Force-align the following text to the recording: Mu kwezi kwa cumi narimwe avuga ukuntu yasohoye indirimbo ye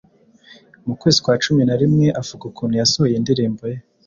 Mu 0.85 0.93
kwezi 0.99 1.19
kwa 1.23 1.35
cumi 1.43 1.61
narimwe 1.65 2.05
avuga 2.21 2.43
ukuntu 2.51 2.73
yasohoye 2.81 3.13
indirimbo 3.17 3.63
ye 3.71 3.77